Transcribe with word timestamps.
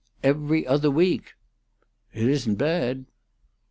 "Every 0.23 0.65
Other 0.65 0.89
Week." 0.89 1.35
"It 2.11 2.27
isn't 2.27 2.55
bad." 2.55 3.05